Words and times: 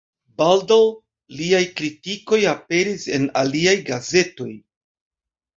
Baldaŭ 0.41 0.77
liaj 1.41 1.59
kritikoj 1.81 2.39
aperis 2.53 3.05
en 3.19 3.29
aliaj 3.43 3.77
gazetoj. 3.91 4.53